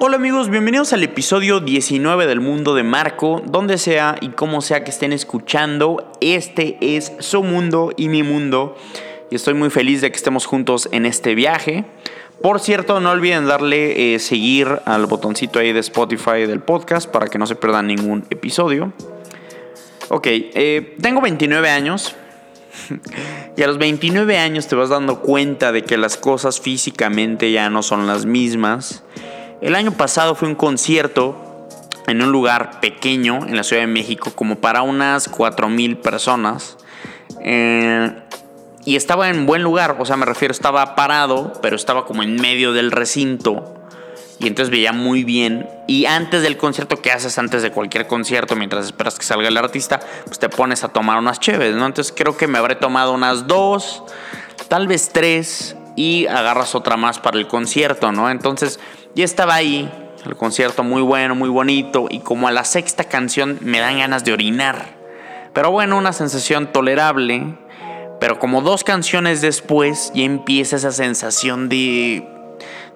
Hola 0.00 0.16
amigos, 0.16 0.50
bienvenidos 0.50 0.92
al 0.92 1.04
episodio 1.04 1.60
19 1.60 2.26
del 2.26 2.40
mundo 2.40 2.74
de 2.74 2.82
Marco, 2.82 3.40
donde 3.46 3.78
sea 3.78 4.16
y 4.20 4.30
como 4.30 4.60
sea 4.60 4.82
que 4.82 4.90
estén 4.90 5.12
escuchando, 5.12 6.10
este 6.20 6.76
es 6.80 7.12
su 7.20 7.44
mundo 7.44 7.92
y 7.96 8.08
mi 8.08 8.24
mundo 8.24 8.76
y 9.30 9.36
estoy 9.36 9.54
muy 9.54 9.70
feliz 9.70 10.00
de 10.00 10.10
que 10.10 10.16
estemos 10.16 10.46
juntos 10.46 10.88
en 10.90 11.06
este 11.06 11.36
viaje. 11.36 11.84
Por 12.42 12.58
cierto, 12.58 12.98
no 12.98 13.12
olviden 13.12 13.46
darle 13.46 14.14
eh, 14.14 14.18
seguir 14.18 14.80
al 14.84 15.06
botoncito 15.06 15.60
ahí 15.60 15.72
de 15.72 15.78
Spotify 15.78 16.44
del 16.44 16.58
podcast 16.58 17.08
para 17.08 17.28
que 17.28 17.38
no 17.38 17.46
se 17.46 17.54
pierdan 17.54 17.86
ningún 17.86 18.26
episodio. 18.30 18.92
Ok, 20.08 20.26
eh, 20.26 20.96
tengo 21.00 21.20
29 21.20 21.70
años, 21.70 22.16
y 23.56 23.62
a 23.62 23.66
los 23.68 23.78
29 23.78 24.38
años 24.38 24.66
te 24.66 24.74
vas 24.74 24.88
dando 24.88 25.20
cuenta 25.20 25.70
de 25.70 25.82
que 25.82 25.96
las 25.96 26.16
cosas 26.16 26.60
físicamente 26.60 27.52
ya 27.52 27.70
no 27.70 27.84
son 27.84 28.08
las 28.08 28.26
mismas. 28.26 29.04
El 29.64 29.74
año 29.76 29.92
pasado 29.92 30.34
fue 30.34 30.46
un 30.46 30.56
concierto 30.56 31.66
en 32.06 32.20
un 32.20 32.30
lugar 32.30 32.80
pequeño 32.80 33.46
en 33.46 33.56
la 33.56 33.62
Ciudad 33.62 33.80
de 33.80 33.86
México, 33.86 34.30
como 34.34 34.56
para 34.56 34.82
unas 34.82 35.32
4.000 35.32 36.02
personas. 36.02 36.76
Eh, 37.40 38.14
y 38.84 38.96
estaba 38.96 39.30
en 39.30 39.46
buen 39.46 39.62
lugar, 39.62 39.96
o 39.98 40.04
sea, 40.04 40.18
me 40.18 40.26
refiero, 40.26 40.52
estaba 40.52 40.94
parado, 40.94 41.54
pero 41.62 41.76
estaba 41.76 42.04
como 42.04 42.22
en 42.22 42.36
medio 42.36 42.74
del 42.74 42.92
recinto. 42.92 43.88
Y 44.38 44.48
entonces 44.48 44.68
veía 44.68 44.92
muy 44.92 45.24
bien. 45.24 45.66
Y 45.86 46.04
antes 46.04 46.42
del 46.42 46.58
concierto, 46.58 47.00
¿qué 47.00 47.10
haces 47.10 47.38
antes 47.38 47.62
de 47.62 47.70
cualquier 47.70 48.06
concierto? 48.06 48.56
Mientras 48.56 48.84
esperas 48.84 49.18
que 49.18 49.24
salga 49.24 49.48
el 49.48 49.56
artista, 49.56 49.98
pues 50.26 50.38
te 50.38 50.50
pones 50.50 50.84
a 50.84 50.88
tomar 50.88 51.16
unas 51.18 51.40
chéves, 51.40 51.74
¿no? 51.74 51.86
Entonces 51.86 52.12
creo 52.14 52.36
que 52.36 52.46
me 52.48 52.58
habré 52.58 52.74
tomado 52.74 53.14
unas 53.14 53.46
dos, 53.46 54.02
tal 54.68 54.88
vez 54.88 55.08
tres, 55.10 55.74
y 55.96 56.26
agarras 56.26 56.74
otra 56.74 56.96
más 56.96 57.18
para 57.18 57.38
el 57.38 57.46
concierto, 57.46 58.12
¿no? 58.12 58.30
Entonces 58.30 58.80
ya 59.14 59.24
estaba 59.24 59.54
ahí, 59.54 59.90
el 60.26 60.36
concierto 60.36 60.82
muy 60.82 61.02
bueno, 61.02 61.34
muy 61.34 61.48
bonito, 61.48 62.06
y 62.10 62.20
como 62.20 62.48
a 62.48 62.52
la 62.52 62.64
sexta 62.64 63.04
canción 63.04 63.58
me 63.60 63.80
dan 63.80 63.98
ganas 63.98 64.24
de 64.24 64.32
orinar. 64.32 64.94
Pero 65.54 65.70
bueno, 65.70 65.96
una 65.96 66.12
sensación 66.12 66.72
tolerable. 66.72 67.54
Pero 68.20 68.38
como 68.38 68.60
dos 68.60 68.84
canciones 68.84 69.40
después 69.40 70.12
ya 70.14 70.24
empieza 70.24 70.76
esa 70.76 70.92
sensación 70.92 71.68
de, 71.68 72.26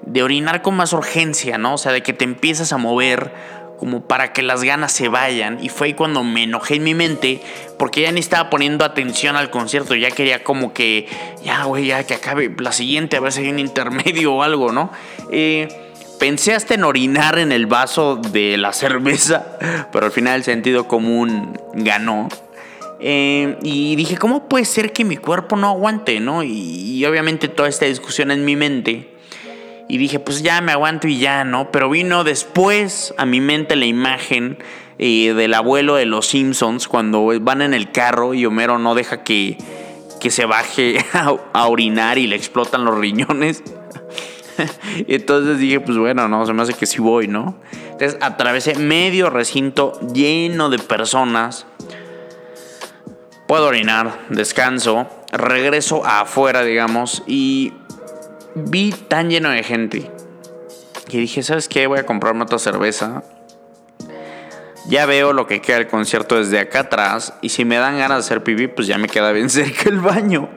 de 0.03 0.23
orinar 0.23 0.63
con 0.63 0.75
más 0.75 0.93
urgencia, 0.93 1.59
¿no? 1.59 1.75
O 1.75 1.79
sea, 1.79 1.93
de 1.93 2.03
que 2.03 2.13
te 2.13 2.25
empiezas 2.25 2.73
a 2.73 2.79
mover 2.79 3.33
como 3.79 4.01
para 4.01 4.33
que 4.33 4.43
las 4.43 4.65
ganas 4.65 4.93
se 4.93 5.09
vayan. 5.09 5.59
Y 5.63 5.69
fue 5.69 5.89
ahí 5.89 5.95
cuando 5.95 6.25
me 6.25 6.45
enojé 6.45 6.77
en 6.77 6.85
mi 6.85 6.95
mente 6.95 7.41
porque 7.79 8.03
ya 8.03 8.13
ni 8.13 8.21
estaba 8.21 8.51
poniendo 8.51 8.85
atención 8.85 9.37
al 9.37 9.51
concierto. 9.51 9.95
Ya 9.95 10.11
quería 10.11 10.43
como 10.43 10.73
que, 10.73 11.07
ya, 11.45 11.65
güey, 11.65 11.87
ya 11.87 12.05
que 12.05 12.15
acabe 12.15 12.55
la 12.59 12.73
siguiente, 12.73 13.17
a 13.17 13.21
ver 13.21 13.33
si 13.33 13.43
hay 13.43 13.51
un 13.51 13.59
intermedio 13.59 14.35
o 14.35 14.43
algo, 14.43 14.73
¿no? 14.73 14.91
Eh, 15.31 15.88
pensé 16.19 16.55
hasta 16.55 16.75
en 16.75 16.85
orinar 16.85 17.39
en 17.39 17.53
el 17.53 17.67
vaso 17.67 18.17
de 18.17 18.57
la 18.57 18.73
cerveza, 18.73 19.59
pero 19.93 20.07
al 20.07 20.13
final 20.13 20.37
el 20.37 20.45
sentido 20.45 20.89
común 20.89 21.59
ganó. 21.75 22.29
Eh, 23.01 23.57
y 23.63 23.95
dije, 23.97 24.17
¿cómo 24.17 24.49
puede 24.49 24.65
ser 24.65 24.93
que 24.93 25.05
mi 25.05 25.17
cuerpo 25.17 25.57
no 25.57 25.69
aguante, 25.69 26.19
no? 26.19 26.43
Y, 26.43 26.51
y 26.51 27.05
obviamente 27.05 27.47
toda 27.49 27.69
esta 27.69 27.87
discusión 27.87 28.31
en 28.31 28.45
mi 28.45 28.57
mente 28.57 29.19
y 29.89 29.97
dije, 29.97 30.21
pues 30.21 30.43
ya 30.43 30.61
me 30.61 30.73
aguanto 30.73 31.09
y 31.09 31.19
ya, 31.19 31.45
¿no? 31.45 31.73
Pero 31.73 31.89
vino 31.89 32.23
después 32.23 33.15
a 33.17 33.25
mi 33.25 33.41
mente 33.41 33.75
la 33.75 33.87
imagen 33.87 34.59
eh, 34.99 35.33
del 35.33 35.55
abuelo 35.55 35.95
de 35.95 36.05
los 36.05 36.27
Simpsons 36.27 36.89
cuando 36.89 37.27
van 37.41 37.63
en 37.63 37.73
el 37.73 37.91
carro 37.91 38.35
y 38.35 38.45
Homero 38.45 38.79
no 38.79 38.95
deja 38.95 39.25
que, 39.25 39.57
que 40.21 40.31
se 40.31 40.45
baje 40.45 41.05
a, 41.15 41.67
orinar 41.69 42.19
y 42.19 42.27
le 42.27 42.37
explotan 42.37 42.85
los 42.85 42.99
riñones. 42.99 43.65
Entonces 45.09 45.59
dije, 45.59 45.81
pues 45.81 45.99
bueno, 45.99 46.29
no, 46.29 46.45
se 46.47 46.53
me 46.53 46.63
hace 46.63 46.75
que 46.75 46.87
sí 46.87 46.99
voy, 47.01 47.29
¿no? 47.29 47.57
Entonces 47.91 48.17
atravesé 48.21 48.75
medio 48.77 49.31
recinto 49.31 49.99
lleno 50.13 50.71
de 50.71 50.79
personas. 50.79 51.67
Puedo 53.47 53.67
orinar, 53.67 54.27
descanso, 54.29 55.09
regreso 55.33 56.05
afuera, 56.05 56.63
digamos, 56.63 57.23
y 57.27 57.73
vi 58.55 58.93
tan 58.93 59.31
lleno 59.31 59.51
de 59.51 59.63
gente 59.63 60.11
que 61.09 61.19
dije, 61.19 61.43
¿sabes 61.43 61.69
qué? 61.69 61.87
Voy 61.87 61.99
a 61.99 62.07
comprarme 62.07 62.43
otra 62.43 62.59
cerveza. 62.59 63.23
Ya 64.89 65.07
veo 65.07 65.33
lo 65.33 65.47
que 65.47 65.61
queda 65.61 65.79
el 65.79 65.89
concierto 65.89 66.37
desde 66.37 66.59
acá 66.59 66.81
atrás 66.81 67.35
y 67.43 67.51
si 67.51 67.65
me 67.65 67.77
dan 67.77 67.99
ganas 67.99 68.19
de 68.19 68.21
hacer 68.21 68.43
pipí, 68.43 68.69
pues 68.69 68.87
ya 68.87 68.99
me 68.99 69.09
queda 69.09 69.33
bien 69.33 69.51
cerca 69.51 69.89
el 69.89 70.01
baño. 70.01 70.49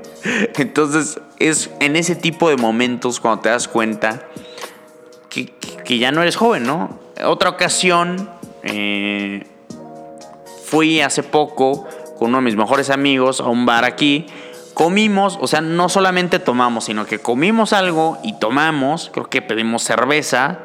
Entonces 0.56 1.20
es 1.40 1.72
en 1.80 1.96
ese 1.96 2.16
tipo 2.16 2.50
de 2.50 2.58
momentos 2.58 3.20
cuando 3.20 3.42
te 3.42 3.50
das 3.50 3.68
cuenta 3.68 4.28
que, 5.30 5.54
ya 5.98 6.12
no 6.12 6.22
eres 6.22 6.36
joven, 6.36 6.64
¿no? 6.64 7.00
Otra 7.24 7.50
ocasión, 7.50 8.30
eh, 8.64 9.46
fui 10.66 11.02
hace 11.02 11.24
poco 11.24 11.88
con 12.18 12.30
uno 12.30 12.38
de 12.38 12.44
mis 12.44 12.56
mejores 12.56 12.90
amigos 12.90 13.42
a 13.42 13.46
un 13.46 13.66
bar 13.66 13.84
aquí 13.84 14.28
comimos, 14.74 15.38
o 15.42 15.48
sea, 15.48 15.62
no 15.62 15.90
solamente 15.90 16.40
tomamos, 16.40 16.86
sino 16.86 17.06
que 17.06 17.20
comimos 17.20 17.74
algo 17.74 18.18
y 18.24 18.34
tomamos, 18.40 19.10
creo 19.14 19.30
que 19.30 19.42
pedimos 19.42 19.84
cerveza. 19.84 20.60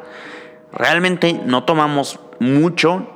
Realmente 0.72 1.40
no 1.44 1.64
tomamos 1.64 2.20
mucho 2.38 3.06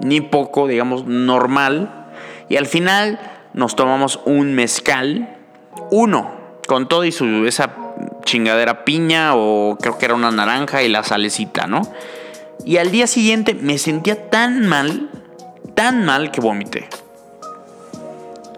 ni 0.00 0.20
poco, 0.20 0.66
digamos, 0.66 1.06
normal. 1.06 2.08
Y 2.48 2.56
al 2.56 2.66
final 2.66 3.20
nos 3.52 3.76
tomamos 3.76 4.20
un 4.24 4.54
mezcal, 4.54 5.36
uno, 5.90 6.30
con 6.66 6.88
todo 6.88 7.04
y 7.04 7.12
su 7.12 7.46
esa 7.46 7.74
chingadera 8.24 8.84
piña 8.84 9.34
o 9.34 9.76
creo 9.80 9.98
que 9.98 10.04
era 10.04 10.14
una 10.14 10.30
naranja 10.30 10.82
y 10.82 10.88
la 10.88 11.02
salecita, 11.02 11.66
¿no? 11.66 11.82
Y 12.64 12.76
al 12.76 12.90
día 12.90 13.06
siguiente 13.06 13.54
me 13.54 13.78
sentía 13.78 14.30
tan 14.30 14.66
mal, 14.66 15.10
tan 15.74 16.04
mal 16.04 16.30
que 16.30 16.40
vomité. 16.40 16.88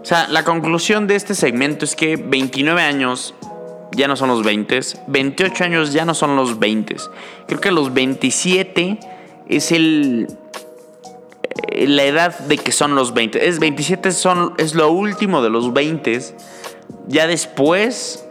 O 0.00 0.04
sea, 0.04 0.26
la 0.28 0.44
conclusión 0.44 1.06
de 1.06 1.14
este 1.14 1.34
segmento 1.34 1.84
es 1.84 1.94
que 1.94 2.16
29 2.16 2.82
años 2.82 3.34
ya 3.92 4.08
no 4.08 4.16
son 4.16 4.28
los 4.28 4.42
20, 4.42 4.80
28 5.06 5.64
años 5.64 5.92
ya 5.92 6.04
no 6.04 6.14
son 6.14 6.34
los 6.34 6.58
20. 6.58 6.96
Creo 7.46 7.60
que 7.60 7.70
los 7.70 7.94
27 7.94 8.98
es 9.48 9.70
el 9.70 10.26
eh, 11.68 11.86
la 11.86 12.04
edad 12.04 12.38
de 12.40 12.58
que 12.58 12.72
son 12.72 12.94
los 12.94 13.14
20. 13.14 13.46
Es 13.46 13.58
27 13.58 14.10
son 14.12 14.54
es 14.58 14.74
lo 14.74 14.90
último 14.90 15.42
de 15.42 15.50
los 15.50 15.72
20. 15.72 16.20
Ya 17.06 17.26
después 17.26 18.24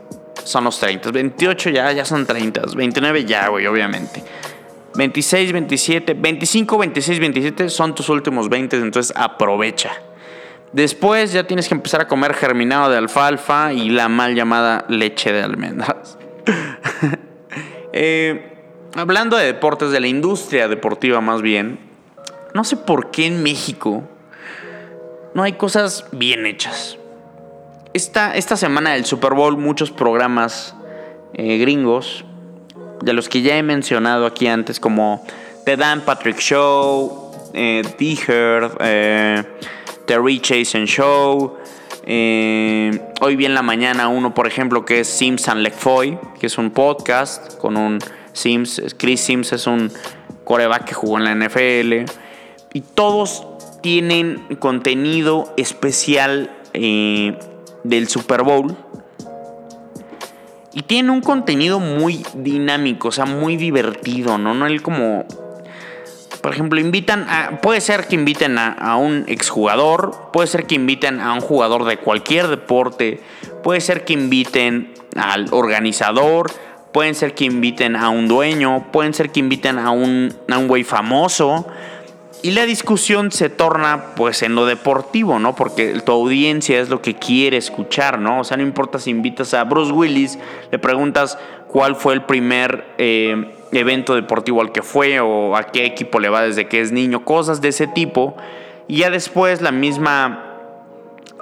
son 0.44 0.64
los 0.64 0.80
30. 0.80 1.12
28 1.12 1.70
ya 1.70 1.92
ya 1.92 2.06
son 2.06 2.26
30. 2.26 2.62
29 2.76 3.26
ya, 3.26 3.48
güey, 3.50 3.68
obviamente. 3.68 4.24
26, 4.96 5.54
27, 5.54 6.14
25, 6.14 6.78
26, 6.78 7.20
27 7.20 7.70
son 7.70 7.96
tus 7.96 8.10
últimos 8.10 8.50
20, 8.50 8.78
entonces 8.78 9.16
aprovecha. 9.16 9.92
Después 10.74 11.34
ya 11.34 11.46
tienes 11.46 11.68
que 11.68 11.74
empezar 11.74 12.02
a 12.02 12.08
comer 12.08 12.34
germinado 12.34 12.90
de 12.90 12.98
alfalfa 12.98 13.74
y 13.74 13.90
la 13.90 14.08
mal 14.08 14.36
llamada 14.36 14.86
leche 14.88 15.32
de 15.32 15.44
almendras. 15.44 16.18
Eh, 17.94 18.54
hablando 18.96 19.36
de 19.36 19.46
deportes, 19.46 19.92
de 19.92 20.00
la 20.00 20.08
industria 20.08 20.70
deportiva 20.70 21.20
más 21.20 21.42
bien, 21.42 21.78
no 22.54 22.64
sé 22.64 22.78
por 22.78 23.12
qué 23.12 23.26
en 23.26 23.44
México 23.44 24.08
no 25.34 25.44
hay 25.44 25.54
cosas 25.54 26.06
bien 26.14 26.46
hechas. 26.46 26.98
Esta, 27.94 28.36
esta 28.36 28.56
semana 28.56 28.94
del 28.94 29.06
Super 29.06 29.34
Bowl 29.34 29.58
muchos 29.58 29.92
programas 29.92 30.76
eh, 31.34 31.58
gringos, 31.58 32.24
de 33.02 33.14
los 33.14 33.28
que 33.28 33.42
ya 33.42 33.58
he 33.58 33.64
mencionado 33.64 34.26
aquí 34.26 34.48
antes, 34.48 34.80
como 34.80 35.26
The 35.66 35.76
Dan 35.76 36.02
Patrick 36.02 36.40
Show, 36.40 37.32
eh, 37.54 37.82
The 37.98 38.18
eh, 38.80 39.44
The 40.06 40.20
Rich 40.20 40.54
Jason 40.54 40.86
Show. 40.86 41.58
Eh, 42.06 43.00
hoy 43.20 43.36
vi 43.36 43.46
en 43.46 43.54
la 43.54 43.62
mañana 43.62 44.08
uno, 44.08 44.34
por 44.34 44.48
ejemplo, 44.48 44.86
que 44.86 45.02
es 45.02 45.08
Sims 45.08 45.48
and 45.50 45.62
Lefoy, 45.62 46.18
que 46.40 46.48
es 46.48 46.58
un 46.58 46.72
podcast 46.72 47.58
con 47.58 47.76
un 47.76 48.00
Sims. 48.34 48.82
Chris 48.98 49.22
Sims 49.22 49.52
es 49.52 49.68
un 49.68 49.92
coreback 50.46 50.86
que 50.86 50.94
jugó 50.94 51.18
en 51.18 51.26
la 51.26 51.36
NFL. 51.36 52.10
Y 52.74 52.82
todos 52.82 53.46
tienen 53.82 54.56
contenido 54.60 55.54
especial 55.58 56.52
del 57.84 58.08
Super 58.08 58.44
Bowl. 58.44 58.76
Y 60.74 60.84
tienen 60.84 61.10
un 61.10 61.22
contenido 61.22 61.80
muy 61.80 62.26
dinámico, 62.34 63.10
o 63.10 63.12
sea, 63.12 63.26
muy 63.26 63.58
divertido, 63.58 64.38
¿no? 64.38 64.54
No 64.54 64.68
el 64.68 64.82
como 64.82 65.26
por 66.42 66.54
ejemplo, 66.54 66.80
invitan 66.80 67.28
a. 67.30 67.62
Puede 67.62 67.82
ser 67.82 68.08
que 68.08 68.16
inviten 68.16 68.58
a, 68.58 68.96
un 68.96 69.26
exjugador, 69.28 70.30
puede 70.34 70.48
ser 70.48 70.66
que 70.66 70.76
inviten 70.76 71.20
a 71.20 71.34
un 71.34 71.42
jugador 71.42 71.86
de 71.86 71.98
cualquier 71.98 72.48
deporte, 72.48 73.22
puede 73.64 73.80
ser 73.80 74.06
que 74.06 74.14
inviten 74.14 74.94
al 75.16 75.48
organizador, 75.52 76.52
pueden 76.92 77.14
ser 77.14 77.36
que 77.36 77.46
inviten 77.46 77.96
a 77.96 78.10
un 78.10 78.28
dueño, 78.28 78.92
pueden 78.92 79.14
ser 79.14 79.32
que 79.32 79.40
inviten 79.40 79.78
a 79.78 79.92
un, 79.92 80.34
a 80.50 80.58
un 80.58 80.68
güey 80.68 80.84
famoso. 80.84 81.68
Y 82.44 82.52
la 82.52 82.66
discusión 82.66 83.32
se 83.32 83.50
torna 83.50 84.16
pues 84.16 84.42
en 84.42 84.56
lo 84.56 84.66
deportivo, 84.66 85.38
¿no? 85.38 85.56
Porque 85.56 86.00
tu 86.02 86.12
audiencia 86.12 86.80
es 86.80 86.90
lo 86.90 87.02
que 87.02 87.16
quiere 87.16 87.58
escuchar, 87.58 88.18
¿no? 88.18 88.40
O 88.40 88.44
sea, 88.44 88.58
no 88.58 88.64
importa 88.64 88.98
si 88.98 89.12
invitas 89.12 89.54
a 89.54 89.64
Bruce 89.64 89.92
Willis, 89.92 90.40
le 90.72 90.80
preguntas 90.80 91.38
cuál 91.68 91.96
fue 91.96 92.14
el 92.16 92.24
primer 92.24 92.86
eh, 92.98 93.54
evento 93.72 94.16
deportivo 94.16 94.62
al 94.62 94.72
que 94.72 94.82
fue 94.82 95.20
o 95.20 95.56
a 95.56 95.66
qué 95.66 95.86
equipo 95.86 96.20
le 96.20 96.30
va 96.30 96.42
desde 96.42 96.68
que 96.68 96.82
es 96.82 96.92
niño, 96.92 97.24
cosas 97.26 97.62
de 97.62 97.70
ese 97.70 97.86
tipo. 97.86 98.36
Y 98.88 98.98
ya 98.98 99.12
después 99.12 99.62
la 99.62 99.72
misma 99.72 100.48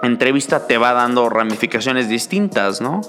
entrevista 0.04 0.68
te 0.68 0.78
va 0.78 0.92
dando 0.92 1.30
ramificaciones 1.30 2.10
distintas, 2.10 2.82
¿no? 2.82 3.02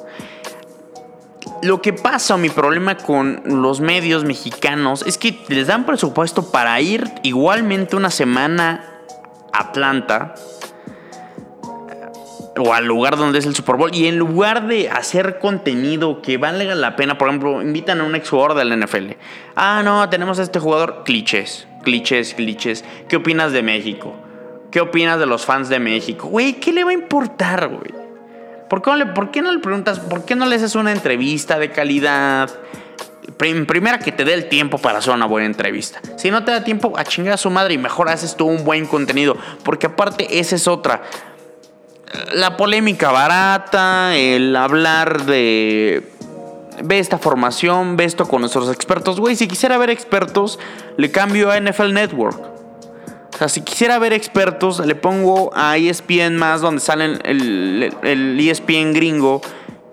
Lo 1.63 1.83
que 1.83 1.93
pasa 1.93 2.35
o 2.35 2.39
mi 2.39 2.49
problema 2.49 2.97
con 2.97 3.43
los 3.45 3.81
medios 3.81 4.25
mexicanos 4.25 5.05
es 5.07 5.19
que 5.19 5.39
les 5.49 5.67
dan 5.67 5.85
presupuesto 5.85 6.51
para 6.51 6.81
ir 6.81 7.11
igualmente 7.23 7.97
una 7.97 8.11
semana 8.11 8.85
a 9.53 9.61
Atlanta 9.61 10.35
o 12.59 12.75
al 12.75 12.85
lugar 12.85 13.17
donde 13.17 13.39
es 13.39 13.47
el 13.47 13.55
Super 13.55 13.77
Bowl 13.77 13.95
y 13.95 14.07
en 14.07 14.19
lugar 14.19 14.67
de 14.67 14.91
hacer 14.91 15.39
contenido 15.39 16.21
que 16.21 16.37
valga 16.37 16.75
la 16.75 16.97
pena, 16.97 17.17
por 17.17 17.29
ejemplo, 17.29 17.63
invitan 17.63 18.01
a 18.01 18.05
un 18.05 18.15
exjugador 18.15 18.55
del 18.55 18.79
NFL. 18.79 19.13
Ah, 19.57 19.83
no, 19.85 20.09
tenemos 20.09 20.39
a 20.39 20.43
este 20.43 20.59
jugador, 20.59 21.03
clichés, 21.05 21.67
clichés, 21.83 22.35
clichés. 22.35 22.85
¿Qué 23.09 23.17
opinas 23.17 23.53
de 23.53 23.63
México? 23.63 24.15
¿Qué 24.71 24.81
opinas 24.81 25.19
de 25.19 25.27
los 25.27 25.45
fans 25.45 25.69
de 25.69 25.81
México? 25.81 26.29
Güey, 26.29 26.55
¿qué 26.55 26.73
le 26.73 26.85
va 26.85 26.91
a 26.91 26.95
importar, 26.95 27.69
güey? 27.69 28.00
¿Por 28.71 28.81
qué, 28.81 28.91
no 28.91 28.97
le, 28.97 29.07
¿Por 29.07 29.31
qué 29.31 29.43
no 29.43 29.53
le 29.53 29.59
preguntas, 29.59 29.99
por 30.01 30.25
qué 30.25 30.35
no 30.35 30.47
le 30.47 30.57
haces 30.57 30.75
una 30.75 30.93
entrevista 30.93 31.59
de 31.59 31.71
calidad? 31.71 32.49
primera 33.37 33.99
que 33.99 34.13
te 34.13 34.25
dé 34.25 34.35
el 34.35 34.49
tiempo 34.51 34.77
para 34.77 34.99
hacer 34.99 35.15
una 35.15 35.25
buena 35.25 35.47
entrevista. 35.47 36.01
Si 36.17 36.31
no 36.31 36.45
te 36.45 36.53
da 36.53 36.63
tiempo, 36.63 36.93
a 36.97 37.05
chingar 37.05 37.35
a 37.35 37.37
su 37.39 37.49
madre 37.49 37.75
y 37.75 37.79
mejor 37.79 38.11
haces 38.11 38.37
tú 38.37 38.47
un 38.47 38.65
buen 38.65 38.87
contenido. 38.87 39.37
Porque 39.63 39.87
aparte, 39.87 40.39
esa 40.39 40.57
es 40.57 40.69
otra 40.69 41.03
la 42.35 42.57
polémica 42.57 43.11
barata, 43.13 44.17
el 44.17 44.55
hablar 44.57 45.25
de 45.25 46.09
ve 46.83 46.99
esta 46.99 47.19
formación, 47.19 47.97
ve 47.97 48.05
esto 48.05 48.27
con 48.27 48.41
nuestros 48.41 48.71
expertos. 48.73 49.21
Güey, 49.21 49.37
si 49.37 49.47
quisiera 49.47 49.79
ver 49.79 49.91
expertos, 49.91 50.59
le 50.97 51.11
cambio 51.11 51.51
a 51.51 51.61
NFL 51.61 51.93
Network. 51.93 52.50
O 53.41 53.43
sea, 53.43 53.49
si 53.49 53.63
quisiera 53.63 53.99
ver 53.99 54.13
expertos, 54.13 54.85
le 54.85 54.95
pongo 54.95 55.51
a 55.55 55.79
ESPN 55.79 56.37
más, 56.37 56.61
donde 56.61 56.79
salen 56.83 57.19
el, 57.25 57.91
el 58.03 58.39
ESPN 58.39 58.93
gringo 58.93 59.41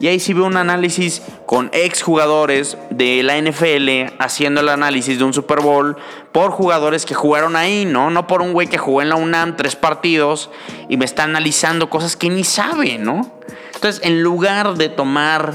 y 0.02 0.08
ahí 0.08 0.20
sí 0.20 0.34
veo 0.34 0.44
un 0.44 0.58
análisis 0.58 1.22
con 1.46 1.70
exjugadores 1.72 2.78
de 2.90 3.24
la 3.24 3.42
NFL 3.42 4.14
haciendo 4.20 4.60
el 4.60 4.68
análisis 4.68 5.18
de 5.18 5.24
un 5.24 5.34
Super 5.34 5.62
Bowl 5.62 5.96
por 6.34 6.52
jugadores 6.52 7.06
que 7.06 7.16
jugaron 7.16 7.56
ahí, 7.56 7.86
¿no? 7.86 8.10
No 8.10 8.28
por 8.28 8.42
un 8.42 8.52
güey 8.52 8.68
que 8.68 8.78
jugó 8.78 9.02
en 9.02 9.08
la 9.08 9.16
UNAM 9.16 9.56
tres 9.56 9.78
partidos 9.78 10.50
y 10.90 10.98
me 10.98 11.06
está 11.06 11.24
analizando 11.24 11.90
cosas 11.90 12.18
que 12.18 12.30
ni 12.30 12.44
sabe, 12.44 12.98
¿no? 12.98 13.40
Entonces, 13.76 14.02
en 14.04 14.24
lugar 14.24 14.74
de 14.74 14.90
tomar 14.90 15.54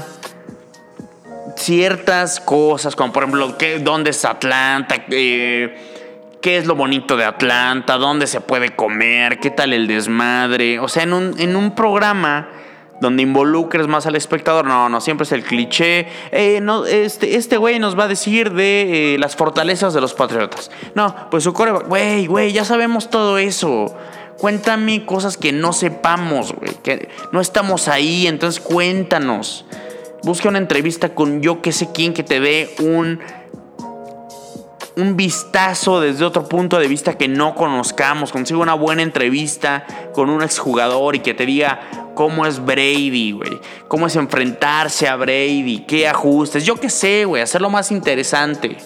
ciertas 1.57 2.39
cosas, 2.39 2.95
como 2.95 3.13
por 3.13 3.21
ejemplo, 3.21 3.55
¿qué, 3.59 3.77
¿dónde 3.77 4.09
es 4.09 4.25
Atlanta? 4.25 4.95
Eh, 5.11 5.92
¿Qué 6.43 6.57
es 6.57 6.65
lo 6.65 6.75
bonito 6.75 7.15
de 7.15 7.23
Atlanta? 7.23 7.97
¿Dónde 7.97 8.27
se 8.27 8.41
puede 8.41 8.75
comer? 8.75 9.39
¿Qué 9.39 9.49
tal 9.49 9.71
el 9.71 9.87
desmadre? 9.87 10.77
O 10.77 10.89
sea, 10.89 11.03
en 11.03 11.13
un, 11.13 11.39
en 11.39 11.55
un 11.55 11.73
programa 11.73 12.49
donde 12.99 13.23
involucres 13.23 13.87
más 13.87 14.07
al 14.07 14.17
espectador. 14.17 14.65
No, 14.65 14.89
no, 14.89 14.99
siempre 14.99 15.23
es 15.23 15.31
el 15.31 15.45
cliché. 15.45 16.05
Eh, 16.33 16.59
no, 16.61 16.85
este, 16.85 17.37
este 17.37 17.55
güey 17.55 17.79
nos 17.79 17.97
va 17.97 18.03
a 18.03 18.07
decir 18.09 18.51
de 18.51 19.13
eh, 19.13 19.17
las 19.19 19.37
fortalezas 19.37 19.93
de 19.93 20.01
los 20.01 20.13
patriotas. 20.13 20.69
No, 20.95 21.15
pues 21.31 21.45
su 21.45 21.53
core, 21.53 21.71
güey, 21.71 22.27
güey, 22.27 22.51
ya 22.51 22.65
sabemos 22.65 23.09
todo 23.09 23.37
eso. 23.37 23.95
Cuéntame 24.37 25.05
cosas 25.05 25.37
que 25.37 25.53
no 25.53 25.71
sepamos, 25.71 26.51
güey, 26.51 26.73
que 26.83 27.07
no 27.31 27.39
estamos 27.39 27.87
ahí, 27.87 28.27
entonces 28.27 28.61
cuéntanos. 28.61 29.65
Busca 30.23 30.49
una 30.49 30.57
entrevista 30.57 31.15
con 31.15 31.41
yo 31.41 31.61
que 31.61 31.71
sé 31.71 31.93
quién 31.93 32.13
que 32.13 32.23
te 32.23 32.41
dé 32.41 32.75
un 32.79 33.21
un 34.95 35.15
vistazo 35.17 35.99
desde 35.99 36.25
otro 36.25 36.47
punto 36.47 36.77
de 36.77 36.87
vista 36.87 37.17
que 37.17 37.27
no 37.27 37.55
conozcamos, 37.55 38.31
consigo 38.31 38.61
una 38.61 38.75
buena 38.75 39.01
entrevista 39.01 39.85
con 40.13 40.29
un 40.29 40.43
exjugador 40.43 41.15
y 41.15 41.19
que 41.19 41.33
te 41.33 41.45
diga 41.45 42.11
cómo 42.13 42.45
es 42.45 42.63
Brady, 42.63 43.31
güey, 43.31 43.59
cómo 43.87 44.07
es 44.07 44.15
enfrentarse 44.15 45.07
a 45.07 45.15
Brady, 45.15 45.85
qué 45.87 46.07
ajustes, 46.07 46.65
yo 46.65 46.75
qué 46.75 46.89
sé, 46.89 47.25
güey, 47.25 47.41
hacerlo 47.41 47.69
más 47.69 47.91
interesante. 47.91 48.77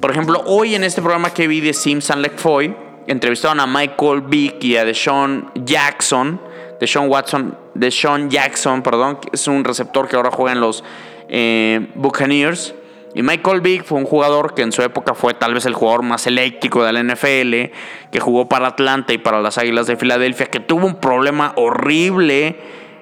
Por 0.00 0.10
ejemplo, 0.10 0.42
hoy 0.46 0.74
en 0.74 0.84
este 0.84 1.02
programa 1.02 1.34
que 1.34 1.46
vi 1.46 1.60
de 1.60 1.74
Simpson 1.74 2.24
Foy, 2.36 2.74
entrevistaron 3.06 3.60
a 3.60 3.66
Michael 3.66 4.22
Vick 4.22 4.62
y 4.64 4.76
a 4.76 4.84
Deshaun 4.84 5.50
Jackson, 5.54 6.40
Deshaun 6.78 7.10
Watson, 7.10 7.58
Deshaun 7.74 8.30
Jackson, 8.30 8.82
perdón, 8.82 9.18
que 9.20 9.28
es 9.32 9.46
un 9.46 9.64
receptor 9.64 10.08
que 10.08 10.16
ahora 10.16 10.30
juega 10.30 10.52
en 10.52 10.60
los 10.60 10.82
eh, 11.28 11.88
Buccaneers. 11.94 12.74
Y 13.14 13.22
Michael 13.22 13.60
Vick 13.60 13.84
fue 13.84 13.98
un 13.98 14.04
jugador 14.04 14.54
que 14.54 14.62
en 14.62 14.70
su 14.70 14.82
época 14.82 15.14
fue 15.14 15.34
tal 15.34 15.54
vez 15.54 15.66
el 15.66 15.74
jugador 15.74 16.02
más 16.02 16.26
eléctrico 16.26 16.84
de 16.84 16.92
la 16.92 17.02
NFL, 17.02 17.76
que 18.12 18.20
jugó 18.20 18.48
para 18.48 18.68
Atlanta 18.68 19.12
y 19.12 19.18
para 19.18 19.40
las 19.40 19.58
Águilas 19.58 19.86
de 19.88 19.96
Filadelfia, 19.96 20.46
que 20.46 20.60
tuvo 20.60 20.86
un 20.86 21.00
problema 21.00 21.52
horrible 21.56 22.56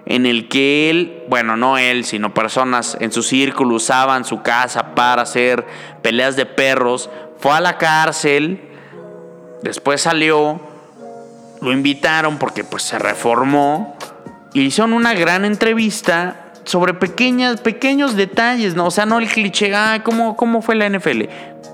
en 0.07 0.25
el 0.25 0.49
que 0.49 0.89
él, 0.89 1.25
bueno, 1.29 1.59
no 1.59 1.77
él, 1.77 2.07
sino 2.07 2.33
personas 2.33 2.97
en 3.01 3.13
su 3.13 3.23
círculo 3.23 3.75
usaban 3.75 4.25
su 4.25 4.41
casa 4.41 4.95
para 4.95 5.23
hacer 5.23 5.67
peleas 6.01 6.35
de 6.35 6.47
perros, 6.47 7.11
fue 7.39 7.53
a 7.53 7.61
la 7.61 7.77
cárcel, 7.77 8.59
después 9.63 10.01
salió, 10.01 10.61
lo 11.61 11.73
invitaron 11.73 12.39
porque 12.39 12.65
pues 12.65 12.85
se 12.85 12.99
reformó, 12.99 13.99
y 14.55 14.63
hicieron 14.63 14.95
una 14.95 15.13
gran 15.13 15.45
entrevista 15.45 16.48
sobre 16.69 16.93
pequeñas, 16.93 17.62
pequeños 17.62 18.15
detalles, 18.15 18.75
¿no? 18.75 18.87
O 18.87 18.91
sea, 18.91 19.06
no 19.06 19.19
el 19.19 19.26
cliché, 19.26 19.75
ah, 19.75 20.03
¿cómo, 20.05 20.37
cómo 20.37 20.61
fue 20.61 20.75
la 20.75 20.87
NFL? 20.87 21.23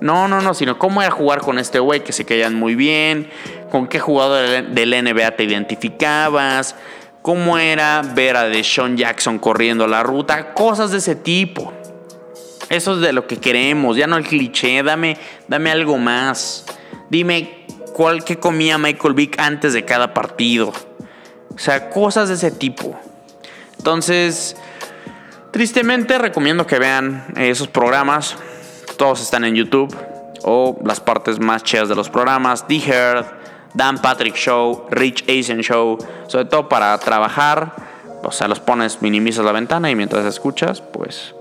No, 0.01 0.29
no, 0.29 0.41
no, 0.41 0.55
sino 0.55 0.79
cómo 0.79 1.03
era 1.03 1.11
jugar 1.11 1.41
con 1.41 1.59
este 1.59 1.81
güey 1.81 2.05
que 2.05 2.13
se 2.13 2.25
caían 2.25 2.55
muy 2.55 2.77
bien, 2.77 3.29
con 3.73 3.89
qué 3.89 3.99
jugador 3.99 4.69
del 4.69 4.91
NBA 4.91 5.33
te 5.33 5.43
identificabas, 5.43 6.77
cómo 7.23 7.59
era 7.59 8.03
ver 8.03 8.37
a 8.37 8.45
Deshaun 8.45 8.97
Jackson 8.97 9.41
corriendo 9.41 9.89
la 9.89 10.05
ruta, 10.05 10.55
cosas 10.55 10.93
de 10.93 10.99
ese 10.99 11.17
tipo. 11.17 11.73
Eso 12.69 12.95
es 12.95 13.01
de 13.01 13.13
lo 13.13 13.27
que 13.27 13.39
queremos, 13.39 13.97
ya 13.97 14.07
no 14.07 14.17
el 14.17 14.25
cliché, 14.25 14.81
dame, 14.85 15.17
dame 15.49 15.73
algo 15.73 15.99
más. 15.99 16.67
Dime 17.11 17.67
cuál 17.95 18.23
que 18.23 18.39
comía 18.39 18.79
Michael 18.79 19.15
Vick 19.15 19.41
antes 19.41 19.73
de 19.73 19.85
cada 19.85 20.15
partido. 20.15 20.73
O 21.53 21.59
sea, 21.59 21.91
cosas 21.91 22.29
de 22.29 22.37
ese 22.37 22.53
tipo. 22.53 22.97
Entonces, 23.79 24.57
Tristemente 25.55 26.19
recomiendo 26.19 26.67
que 26.67 26.81
vean 26.81 27.27
esos 27.37 27.69
programas. 27.69 28.37
Todos 28.97 29.23
están 29.23 29.45
en 29.45 29.55
YouTube. 29.55 29.97
O 30.43 30.77
las 30.85 30.99
partes 30.99 31.39
más 31.39 31.63
chidas 31.63 31.89
de 31.89 31.95
los 31.95 32.11
programas. 32.11 32.67
The 32.67 32.79
Herd, 32.79 33.25
Dan 33.73 33.99
Patrick 33.99 34.35
Show, 34.35 34.89
Rich 34.91 35.23
Asian 35.29 35.61
Show. 35.61 35.97
Sobre 36.27 36.47
todo 36.47 36.69
para 36.69 36.99
trabajar. 36.99 37.73
O 38.25 38.33
sea, 38.33 38.49
los 38.49 38.59
pones, 38.59 39.01
minimizas 39.01 39.45
la 39.45 39.53
ventana 39.53 39.89
y 39.93 39.95
mientras 39.95 40.27
escuchas, 40.27 40.81
pues 40.81 41.37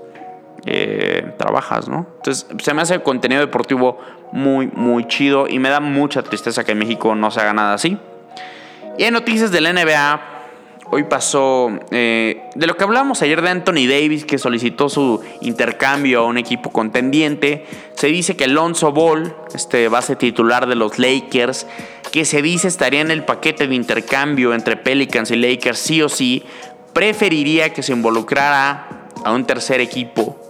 eh, 0.67 1.33
trabajas, 1.39 1.89
¿no? 1.89 2.05
Entonces 2.17 2.45
se 2.61 2.73
me 2.75 2.83
hace 2.83 3.01
contenido 3.01 3.41
deportivo 3.41 3.97
muy, 4.31 4.67
muy 4.67 5.07
chido 5.07 5.47
y 5.49 5.57
me 5.57 5.69
da 5.69 5.79
mucha 5.79 6.21
tristeza 6.21 6.63
que 6.63 6.73
en 6.73 6.77
México 6.77 7.15
no 7.15 7.31
se 7.31 7.41
haga 7.41 7.53
nada 7.53 7.73
así. 7.73 7.97
Y 8.95 9.05
hay 9.05 9.09
noticias 9.09 9.49
de 9.49 9.59
la 9.59 9.73
NBA, 9.73 10.32
Hoy 10.95 11.05
pasó 11.05 11.71
eh, 11.89 12.43
de 12.53 12.67
lo 12.67 12.77
que 12.77 12.83
hablábamos 12.83 13.23
ayer 13.23 13.41
de 13.41 13.49
Anthony 13.49 13.87
Davis, 13.89 14.25
que 14.25 14.37
solicitó 14.37 14.89
su 14.89 15.21
intercambio 15.41 16.19
a 16.19 16.25
un 16.27 16.37
equipo 16.37 16.69
contendiente. 16.69 17.65
Se 17.95 18.05
dice 18.09 18.35
que 18.35 18.43
Alonso 18.43 18.91
Ball, 18.91 19.35
este 19.55 19.87
base 19.87 20.15
titular 20.15 20.67
de 20.67 20.75
los 20.75 20.99
Lakers, 20.99 21.65
que 22.11 22.25
se 22.25 22.43
dice 22.43 22.67
estaría 22.67 23.01
en 23.01 23.09
el 23.09 23.25
paquete 23.25 23.65
de 23.67 23.73
intercambio 23.73 24.53
entre 24.53 24.77
Pelicans 24.77 25.31
y 25.31 25.35
Lakers, 25.35 25.79
sí 25.79 25.99
o 26.03 26.09
sí, 26.09 26.43
preferiría 26.93 27.73
que 27.73 27.81
se 27.81 27.93
involucrara 27.93 29.09
a 29.25 29.31
un 29.31 29.45
tercer 29.45 29.81
equipo 29.81 30.42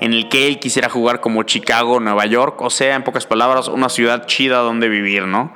en 0.00 0.14
el 0.14 0.28
que 0.28 0.48
él 0.48 0.58
quisiera 0.58 0.88
jugar 0.88 1.20
como 1.20 1.42
Chicago, 1.42 2.00
Nueva 2.00 2.26
York, 2.26 2.60
o 2.62 2.70
sea, 2.70 2.96
en 2.96 3.04
pocas 3.04 3.26
palabras, 3.26 3.68
una 3.68 3.90
ciudad 3.90 4.26
chida 4.26 4.58
donde 4.58 4.88
vivir, 4.88 5.24
¿no? 5.24 5.54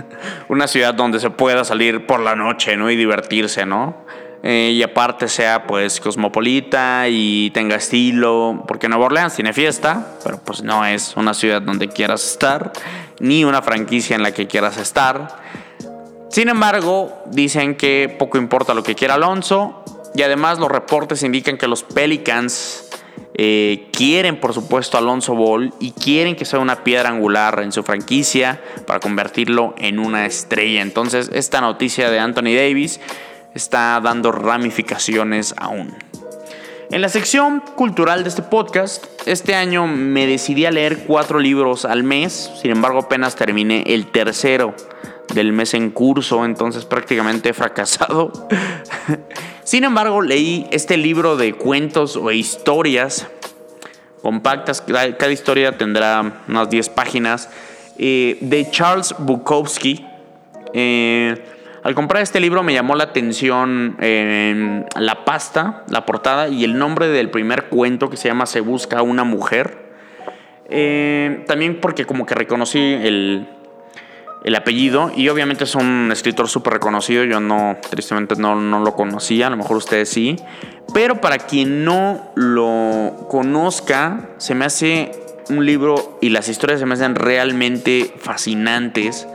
una 0.48 0.68
ciudad 0.68 0.94
donde 0.94 1.18
se 1.18 1.30
pueda 1.30 1.64
salir 1.64 2.06
por 2.06 2.20
la 2.20 2.36
noche, 2.36 2.76
¿no? 2.76 2.90
Y 2.90 2.96
divertirse, 2.96 3.64
¿no? 3.64 4.04
Eh, 4.42 4.72
y 4.74 4.82
aparte 4.82 5.28
sea 5.28 5.66
pues 5.66 5.98
cosmopolita 5.98 7.08
y 7.08 7.50
tenga 7.50 7.76
estilo, 7.76 8.64
porque 8.68 8.88
Nueva 8.88 9.06
Orleans 9.06 9.34
tiene 9.34 9.52
fiesta, 9.52 10.18
pero 10.22 10.38
pues 10.44 10.62
no 10.62 10.84
es 10.84 11.16
una 11.16 11.34
ciudad 11.34 11.62
donde 11.62 11.88
quieras 11.88 12.24
estar, 12.24 12.72
ni 13.18 13.44
una 13.44 13.62
franquicia 13.62 14.14
en 14.14 14.22
la 14.22 14.32
que 14.32 14.46
quieras 14.46 14.76
estar. 14.76 15.38
Sin 16.28 16.48
embargo, 16.48 17.24
dicen 17.30 17.76
que 17.76 18.14
poco 18.18 18.36
importa 18.36 18.74
lo 18.74 18.82
que 18.82 18.94
quiera 18.94 19.14
Alonso, 19.14 19.82
y 20.14 20.22
además 20.22 20.58
los 20.58 20.70
reportes 20.70 21.22
indican 21.22 21.58
que 21.58 21.66
los 21.66 21.82
Pelicans 21.82 22.85
eh, 23.34 23.88
quieren, 23.92 24.40
por 24.40 24.54
supuesto, 24.54 24.96
Alonso 24.96 25.34
Ball 25.34 25.72
y 25.80 25.92
quieren 25.92 26.36
que 26.36 26.44
sea 26.44 26.58
una 26.58 26.84
piedra 26.84 27.10
angular 27.10 27.60
en 27.62 27.72
su 27.72 27.82
franquicia 27.82 28.60
para 28.86 29.00
convertirlo 29.00 29.74
en 29.78 29.98
una 29.98 30.26
estrella. 30.26 30.82
Entonces, 30.82 31.30
esta 31.32 31.60
noticia 31.60 32.10
de 32.10 32.18
Anthony 32.18 32.54
Davis 32.54 33.00
está 33.54 34.00
dando 34.02 34.32
ramificaciones 34.32 35.54
aún. 35.58 35.94
En 36.90 37.00
la 37.00 37.08
sección 37.08 37.62
cultural 37.74 38.22
de 38.22 38.28
este 38.28 38.42
podcast, 38.42 39.04
este 39.26 39.56
año 39.56 39.88
me 39.88 40.26
decidí 40.26 40.66
a 40.66 40.70
leer 40.70 41.04
cuatro 41.04 41.40
libros 41.40 41.84
al 41.84 42.04
mes, 42.04 42.52
sin 42.62 42.70
embargo 42.70 43.00
apenas 43.00 43.34
terminé 43.34 43.82
el 43.86 44.06
tercero 44.06 44.72
del 45.34 45.52
mes 45.52 45.74
en 45.74 45.90
curso, 45.90 46.44
entonces 46.44 46.84
prácticamente 46.84 47.48
he 47.48 47.52
fracasado. 47.54 48.32
sin 49.66 49.82
embargo, 49.82 50.22
leí 50.22 50.64
este 50.70 50.96
libro 50.96 51.36
de 51.36 51.52
cuentos 51.52 52.14
o 52.14 52.30
historias 52.30 53.26
compactas, 54.22 54.80
cada 54.80 55.32
historia 55.32 55.76
tendrá 55.76 56.44
unas 56.46 56.70
10 56.70 56.88
páginas, 56.90 57.50
eh, 57.98 58.38
de 58.42 58.70
Charles 58.70 59.12
Bukowski. 59.18 60.06
Eh, 60.72 61.44
al 61.82 61.96
comprar 61.96 62.22
este 62.22 62.38
libro 62.38 62.62
me 62.62 62.74
llamó 62.74 62.94
la 62.94 63.02
atención 63.02 63.96
eh, 64.00 64.84
la 64.94 65.24
pasta, 65.24 65.82
la 65.90 66.06
portada 66.06 66.46
y 66.48 66.62
el 66.62 66.78
nombre 66.78 67.08
del 67.08 67.30
primer 67.30 67.64
cuento 67.64 68.08
que 68.08 68.16
se 68.16 68.28
llama 68.28 68.46
Se 68.46 68.60
busca 68.60 69.02
una 69.02 69.24
mujer. 69.24 69.84
también 71.48 71.80
porque 71.80 72.04
como 72.04 72.24
que 72.24 72.36
reconocí 72.36 72.78
el, 72.78 73.48
el 74.46 74.54
apellido 74.54 75.10
y 75.14 75.28
obviamente 75.28 75.64
es 75.64 75.74
un 75.74 76.08
escritor 76.12 76.48
súper 76.48 76.74
reconocido, 76.74 77.24
yo 77.24 77.40
no, 77.40 77.76
tristemente 77.90 78.36
no, 78.36 78.54
no, 78.54 78.78
lo 78.78 78.94
conocía, 78.94 79.48
a 79.48 79.50
lo 79.50 79.56
mejor 79.56 79.76
ustedes 79.76 80.08
sí, 80.08 80.36
pero 80.94 81.20
para 81.20 81.38
quien 81.38 81.84
no 81.84 82.30
lo 82.36 83.26
conozca, 83.28 84.30
se 84.38 84.54
me 84.54 84.64
hace 84.64 85.10
un 85.50 85.66
libro 85.66 86.18
y 86.22 86.28
las 86.28 86.48
historias 86.48 86.78
se 86.78 86.86
me 86.86 86.94
hacen 86.94 87.16
realmente 87.16 88.14
fascinantes, 88.20 89.26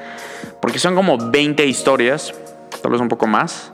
porque 0.61 0.79
son 0.79 0.95
como 0.95 1.17
20 1.17 1.65
historias, 1.65 2.33
tal 2.81 2.93
vez 2.93 3.01
un 3.01 3.09
poco 3.09 3.27
más. 3.27 3.69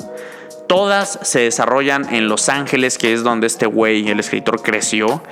Todas 0.68 1.20
se 1.22 1.42
desarrollan 1.42 2.14
en 2.14 2.28
Los 2.28 2.50
Ángeles, 2.50 2.98
que 2.98 3.14
es 3.14 3.24
donde 3.24 3.48
este 3.48 3.68
güey, 3.68 4.10
el 4.10 4.20
escritor, 4.20 4.62
creció. 4.62 5.24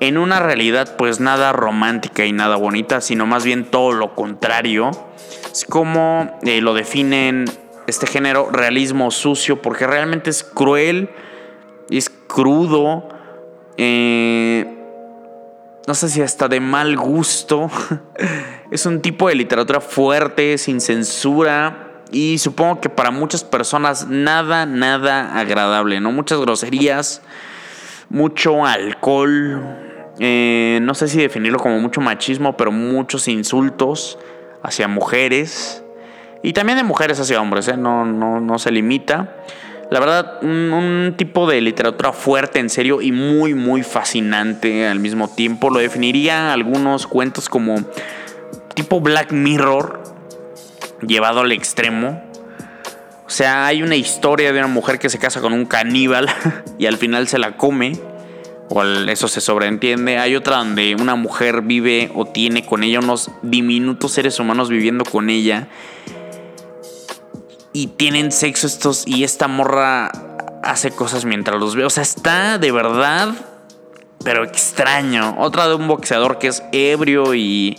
En 0.00 0.18
una 0.18 0.40
realidad 0.40 0.96
pues 0.98 1.20
nada 1.20 1.52
romántica 1.52 2.26
y 2.26 2.32
nada 2.32 2.56
bonita, 2.56 3.00
sino 3.00 3.24
más 3.24 3.44
bien 3.44 3.64
todo 3.64 3.92
lo 3.92 4.14
contrario. 4.14 4.90
Es 5.52 5.66
como 5.66 6.38
eh, 6.42 6.62
lo 6.62 6.72
definen 6.72 7.44
este 7.86 8.06
género, 8.06 8.48
realismo 8.50 9.10
sucio, 9.10 9.60
porque 9.60 9.86
realmente 9.86 10.30
es 10.30 10.42
cruel, 10.42 11.10
es 11.90 12.08
crudo, 12.08 13.08
eh, 13.76 14.66
no 15.86 15.94
sé 15.94 16.08
si 16.08 16.22
hasta 16.22 16.48
de 16.48 16.60
mal 16.60 16.96
gusto. 16.96 17.70
es 18.70 18.86
un 18.86 19.02
tipo 19.02 19.28
de 19.28 19.34
literatura 19.34 19.82
fuerte, 19.82 20.56
sin 20.56 20.80
censura. 20.80 22.02
Y 22.10 22.38
supongo 22.38 22.80
que 22.80 22.88
para 22.88 23.10
muchas 23.10 23.44
personas 23.44 24.08
nada, 24.08 24.64
nada 24.64 25.38
agradable, 25.38 26.00
¿no? 26.00 26.12
Muchas 26.12 26.38
groserías, 26.40 27.20
mucho 28.08 28.64
alcohol. 28.64 29.62
Eh, 30.18 30.78
no 30.82 30.94
sé 30.94 31.08
si 31.08 31.20
definirlo 31.20 31.58
como 31.58 31.78
mucho 31.78 32.00
machismo, 32.00 32.56
pero 32.56 32.72
muchos 32.72 33.28
insultos 33.28 34.18
hacia 34.62 34.88
mujeres. 34.88 35.82
Y 36.42 36.52
también 36.52 36.78
de 36.78 36.84
mujeres 36.84 37.20
hacia 37.20 37.40
hombres, 37.40 37.68
¿eh? 37.68 37.76
no, 37.76 38.04
no, 38.04 38.40
no 38.40 38.58
se 38.58 38.70
limita. 38.70 39.36
La 39.92 40.00
verdad, 40.00 40.38
un, 40.42 41.14
tipo 41.18 41.46
de 41.46 41.60
literatura 41.60 42.14
fuerte, 42.14 42.58
en 42.58 42.70
serio, 42.70 43.02
y 43.02 43.12
muy, 43.12 43.52
muy 43.52 43.82
fascinante 43.82 44.86
al 44.86 45.00
mismo 45.00 45.28
tiempo. 45.28 45.68
Lo 45.68 45.80
definiría 45.80 46.54
algunos 46.54 47.06
cuentos 47.06 47.50
como 47.50 47.76
tipo 48.74 49.02
Black 49.02 49.32
Mirror, 49.32 50.02
llevado 51.06 51.40
al 51.40 51.52
extremo. 51.52 52.22
O 53.26 53.30
sea, 53.30 53.66
hay 53.66 53.82
una 53.82 53.96
historia 53.96 54.54
de 54.54 54.60
una 54.60 54.68
mujer 54.68 54.98
que 54.98 55.10
se 55.10 55.18
casa 55.18 55.42
con 55.42 55.52
un 55.52 55.66
caníbal 55.66 56.26
y 56.78 56.86
al 56.86 56.96
final 56.96 57.28
se 57.28 57.38
la 57.38 57.58
come. 57.58 57.92
O 58.74 58.82
eso 58.84 59.28
se 59.28 59.42
sobreentiende. 59.42 60.16
Hay 60.16 60.34
otra 60.34 60.56
donde 60.56 60.94
una 60.94 61.14
mujer 61.14 61.60
vive 61.60 62.10
o 62.14 62.24
tiene 62.24 62.64
con 62.64 62.82
ella 62.82 63.00
unos 63.00 63.30
diminutos 63.42 64.12
seres 64.12 64.40
humanos 64.40 64.70
viviendo 64.70 65.04
con 65.04 65.28
ella 65.28 65.68
y 67.74 67.88
tienen 67.88 68.32
sexo 68.32 68.66
estos 68.66 69.06
y 69.06 69.24
esta 69.24 69.46
morra 69.46 70.10
hace 70.62 70.90
cosas 70.90 71.26
mientras 71.26 71.60
los 71.60 71.76
ve. 71.76 71.84
O 71.84 71.90
sea, 71.90 72.02
está 72.02 72.56
de 72.56 72.72
verdad, 72.72 73.34
pero 74.24 74.42
extraño. 74.44 75.36
Otra 75.38 75.68
de 75.68 75.74
un 75.74 75.86
boxeador 75.86 76.38
que 76.38 76.46
es 76.46 76.62
ebrio 76.72 77.34
y, 77.34 77.78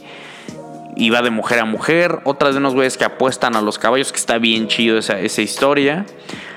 y 0.96 1.10
va 1.10 1.24
de 1.24 1.32
mujer 1.32 1.60
a 1.60 1.66
mujer. 1.66 2.20
Otra 2.24 2.52
de 2.52 2.58
unos 2.58 2.76
güeyes 2.76 2.98
que 2.98 3.06
apuestan 3.06 3.56
a 3.56 3.62
los 3.62 3.80
caballos, 3.80 4.12
que 4.12 4.20
está 4.20 4.38
bien 4.38 4.68
chido 4.68 5.00
esa, 5.00 5.20
esa 5.20 5.42
historia. 5.42 6.06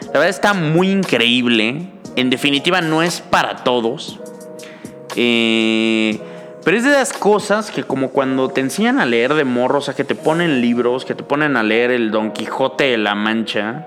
La 0.07 0.13
verdad 0.13 0.29
está 0.29 0.53
muy 0.53 0.91
increíble. 0.91 1.87
En 2.17 2.31
definitiva, 2.31 2.81
no 2.81 3.03
es 3.03 3.21
para 3.21 3.57
todos. 3.57 4.19
Eh 5.15 6.19
pero 6.67 6.79
es 6.79 6.83
de 6.83 6.91
las 6.91 7.13
cosas 7.13 7.71
que 7.71 7.85
como 7.85 8.11
cuando 8.11 8.49
te 8.49 8.61
enseñan 8.61 8.99
a 8.99 9.07
leer 9.07 9.35
de 9.35 9.45
morro, 9.45 9.79
o 9.79 9.81
sea, 9.81 9.95
que 9.95 10.03
te 10.03 10.17
ponen 10.17 10.61
libros, 10.61 11.05
que 11.05 11.15
te 11.15 11.23
ponen 11.23 11.57
a 11.57 11.63
leer 11.63 11.93
el 11.93 12.11
Don 12.11 12.33
Quijote 12.33 12.83
de 12.83 12.99
la 12.99 13.15
Mancha. 13.15 13.87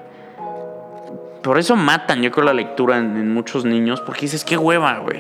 Por 1.44 1.60
eso 1.60 1.76
matan, 1.76 2.22
yo 2.22 2.32
creo, 2.32 2.46
la 2.46 2.54
lectura 2.54 2.98
en, 3.00 3.34
muchos 3.34 3.66
niños, 3.66 4.00
porque 4.00 4.22
dices, 4.22 4.46
qué 4.46 4.56
hueva, 4.56 5.00
güey. 5.00 5.20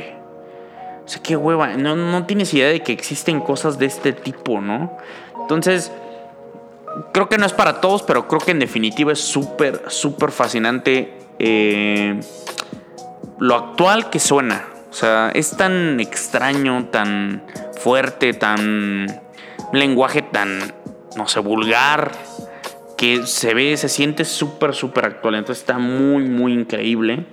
O 1.03 1.07
sea, 1.09 1.21
qué 1.21 1.35
hueva. 1.35 1.75
No, 1.75 1.97
no 1.97 2.25
tienes 2.25 2.53
idea 2.53 2.69
de 2.69 2.81
que 2.81 2.93
existen 2.93 3.41
cosas 3.41 3.77
de 3.77 3.87
este 3.87 4.13
tipo, 4.13 4.61
¿no? 4.61 4.95
Entonces, 5.41 5.91
creo 7.11 7.27
que 7.27 7.37
no 7.37 7.45
es 7.45 7.51
para 7.51 7.81
todos, 7.81 8.03
pero 8.03 8.25
creo 8.29 8.39
que 8.39 8.51
en 8.51 8.59
definitiva 8.59 9.11
es 9.11 9.19
súper, 9.19 9.81
súper 9.87 10.31
fascinante 10.31 11.13
eh, 11.39 12.21
lo 13.39 13.55
actual 13.55 14.09
que 14.09 14.19
suena. 14.19 14.65
O 14.89 14.93
sea, 14.93 15.31
es 15.33 15.55
tan 15.55 15.99
extraño, 15.99 16.87
tan 16.91 17.43
fuerte, 17.79 18.33
tan. 18.33 19.07
lenguaje 19.71 20.21
tan, 20.21 20.73
no 21.15 21.27
sé, 21.27 21.39
vulgar, 21.39 22.11
que 22.97 23.25
se 23.25 23.53
ve, 23.53 23.77
se 23.77 23.87
siente 23.87 24.25
súper, 24.25 24.73
súper 24.73 25.05
actual. 25.05 25.35
Entonces 25.35 25.61
está 25.61 25.77
muy, 25.77 26.23
muy 26.23 26.53
increíble. 26.53 27.25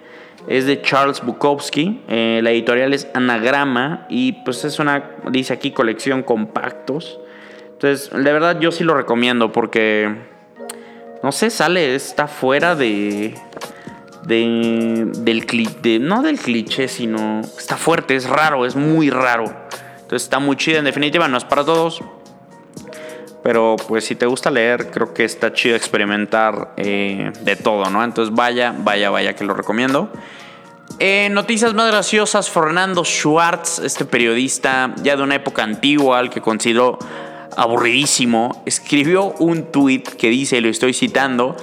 Es 0.49 0.67
de 0.67 0.81
Charles 0.81 1.23
Bukowski. 1.23 2.03
Eh, 2.09 2.41
la 2.43 2.51
editorial 2.51 2.95
es 2.95 3.09
Anagrama. 3.15 4.07
Y 4.09 4.45
pues 4.45 4.65
es 4.65 4.79
una, 4.79 5.11
dice 5.31 5.53
aquí, 5.53 5.73
colección 5.73 6.23
compactos. 6.23 7.19
Entonces, 7.73 8.11
de 8.11 8.33
verdad 8.33 8.59
yo 8.61 8.71
sí 8.71 8.85
lo 8.85 8.95
recomiendo 8.95 9.53
porque, 9.53 10.15
no 11.23 11.33
sé, 11.33 11.51
sale, 11.51 11.95
está 11.95 12.27
fuera 12.27 12.75
de, 12.75 13.35
de, 14.26 15.11
del 15.18 15.47
de, 15.83 15.99
no 15.99 16.23
del 16.23 16.38
cliché, 16.38 16.88
sino 16.88 17.40
está 17.40 17.76
fuerte, 17.76 18.16
es 18.16 18.28
raro, 18.28 18.66
es 18.66 18.76
muy 18.76 19.11
raro. 19.11 19.45
Entonces 19.97 20.25
está 20.25 20.38
muy 20.38 20.56
chido, 20.56 20.78
en 20.78 20.85
definitiva 20.85 21.28
no 21.28 21.37
es 21.37 21.45
para 21.45 21.64
todos. 21.64 22.02
Pero 23.42 23.76
pues 23.87 24.04
si 24.04 24.16
te 24.16 24.26
gusta 24.26 24.50
leer, 24.50 24.90
creo 24.90 25.14
que 25.14 25.25
está 25.25 25.52
chido 25.52 25.76
experimentar 25.76 26.75
eh, 26.76 27.33
de 27.42 27.54
todo, 27.54 27.88
¿no? 27.90 28.02
Entonces 28.02 28.35
vaya, 28.35 28.75
vaya, 28.76 29.11
vaya 29.11 29.37
que 29.37 29.45
lo 29.45 29.54
recomiendo. 29.54 30.11
Eh, 30.99 31.28
noticias 31.30 31.75
más 31.75 31.88
graciosas, 31.90 32.50
Fernando 32.50 33.04
Schwartz, 33.04 33.78
este 33.80 34.04
periodista 34.04 34.95
ya 35.02 35.16
de 35.16 35.23
una 35.23 35.37
época 35.37 35.62
antigua, 35.62 36.18
al 36.18 36.30
que 36.30 36.40
considero 36.40 36.99
aburridísimo, 37.56 38.62
escribió 38.66 39.35
un 39.38 39.71
tweet 39.71 40.02
que 40.02 40.28
dice, 40.28 40.61
lo 40.61 40.68
estoy 40.68 40.92
citando, 40.92 41.56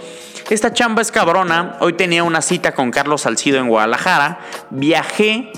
esta 0.50 0.74
chamba 0.74 1.02
es 1.02 1.12
cabrona. 1.12 1.78
Hoy 1.80 1.94
tenía 1.94 2.24
una 2.24 2.42
cita 2.42 2.74
con 2.74 2.92
Carlos 2.92 3.22
Salcido 3.22 3.60
en 3.60 3.70
Guadalajara. 3.70 4.40
Viajé, 4.70 5.52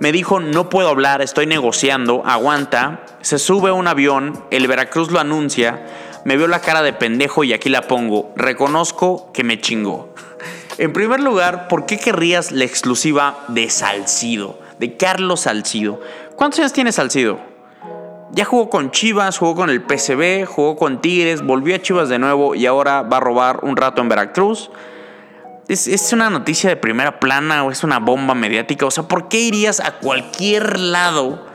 me 0.00 0.12
dijo, 0.12 0.40
no 0.40 0.68
puedo 0.68 0.88
hablar, 0.88 1.22
estoy 1.22 1.46
negociando, 1.46 2.22
aguanta. 2.24 3.04
Se 3.20 3.38
sube 3.38 3.70
un 3.70 3.86
avión, 3.86 4.44
el 4.50 4.66
Veracruz 4.66 5.10
lo 5.10 5.20
anuncia. 5.20 5.86
Me 6.24 6.36
veo 6.36 6.48
la 6.48 6.60
cara 6.60 6.82
de 6.82 6.92
pendejo 6.92 7.44
y 7.44 7.52
aquí 7.52 7.68
la 7.68 7.82
pongo. 7.82 8.32
Reconozco 8.36 9.30
que 9.32 9.44
me 9.44 9.60
chingó. 9.60 10.14
En 10.78 10.92
primer 10.92 11.20
lugar, 11.20 11.68
¿por 11.68 11.84
qué 11.86 11.98
querrías 11.98 12.50
la 12.50 12.64
exclusiva 12.64 13.44
de 13.48 13.68
Salcido? 13.68 14.58
De 14.78 14.96
Carlos 14.96 15.40
Salcido. 15.40 16.00
¿Cuántos 16.36 16.60
años 16.60 16.72
tiene 16.72 16.92
Salcido? 16.92 17.49
Ya 18.32 18.44
jugó 18.44 18.70
con 18.70 18.92
Chivas, 18.92 19.38
jugó 19.38 19.56
con 19.56 19.70
el 19.70 19.82
PCB, 19.82 20.46
jugó 20.46 20.76
con 20.76 21.00
Tigres, 21.00 21.42
volvió 21.42 21.74
a 21.74 21.82
Chivas 21.82 22.08
de 22.08 22.18
nuevo 22.18 22.54
y 22.54 22.66
ahora 22.66 23.02
va 23.02 23.16
a 23.16 23.20
robar 23.20 23.60
un 23.64 23.76
rato 23.76 24.00
en 24.00 24.08
Veracruz. 24.08 24.70
Es, 25.66 26.12
una 26.12 26.30
noticia 26.30 26.68
de 26.68 26.76
primera 26.76 27.20
plana 27.20 27.64
o 27.64 27.70
es 27.70 27.84
una 27.84 27.98
bomba 27.98 28.34
mediática. 28.34 28.86
O 28.86 28.90
sea, 28.90 29.04
¿por 29.04 29.28
qué 29.28 29.38
irías 29.40 29.80
a 29.80 29.98
cualquier 29.98 30.78
lado 30.78 31.46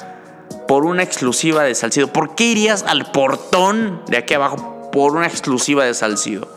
por 0.68 0.86
una 0.86 1.04
exclusiva 1.04 1.64
de 1.64 1.76
Salcido? 1.76 2.08
¿Por 2.08 2.36
qué 2.36 2.46
irías 2.46 2.84
al 2.84 3.12
portón 3.12 4.02
de 4.08 4.18
aquí 4.18 4.34
abajo 4.34 4.90
por 4.92 5.16
una 5.16 5.28
exclusiva 5.28 5.84
de 5.86 5.94
Salcido? 5.94 6.48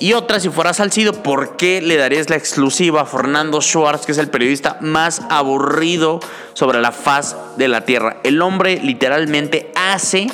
Y 0.00 0.12
otra, 0.12 0.40
si 0.40 0.50
fuera 0.50 0.74
Salcido, 0.74 1.22
¿por 1.22 1.56
qué 1.56 1.80
le 1.80 1.96
darías 1.96 2.28
la 2.28 2.36
exclusiva 2.36 3.02
a 3.02 3.06
Fernando 3.06 3.60
Schwartz, 3.60 4.06
que 4.06 4.12
es 4.12 4.18
el 4.18 4.28
periodista 4.28 4.78
más 4.80 5.22
aburrido 5.30 6.20
sobre 6.52 6.80
la 6.80 6.92
faz 6.92 7.36
de 7.56 7.68
la 7.68 7.84
tierra? 7.84 8.18
El 8.24 8.42
hombre 8.42 8.80
literalmente 8.82 9.72
hace 9.76 10.26